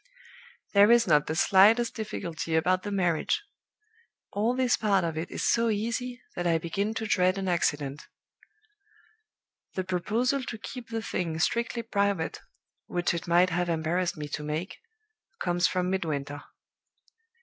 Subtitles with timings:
[0.73, 3.43] "There is not the slightest difficulty about the marriage.
[4.31, 8.07] All this part of it is so easy that I begin to dread an accident.
[9.75, 12.39] "The proposal to keep the thing strictly private
[12.87, 14.79] which it might have embarrassed me to make
[15.39, 16.45] comes from Midwinter.